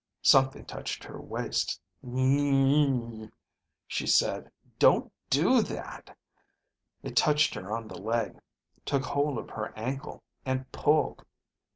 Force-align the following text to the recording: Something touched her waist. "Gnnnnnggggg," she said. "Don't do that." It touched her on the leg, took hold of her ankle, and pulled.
Something 0.23 0.65
touched 0.65 1.03
her 1.03 1.21
waist. 1.21 1.79
"Gnnnnnggggg," 2.03 3.31
she 3.85 4.07
said. 4.07 4.49
"Don't 4.79 5.13
do 5.29 5.61
that." 5.61 6.17
It 7.03 7.15
touched 7.15 7.53
her 7.53 7.71
on 7.77 7.87
the 7.87 8.01
leg, 8.01 8.39
took 8.83 9.03
hold 9.03 9.37
of 9.37 9.51
her 9.51 9.71
ankle, 9.77 10.23
and 10.43 10.71
pulled. 10.71 11.23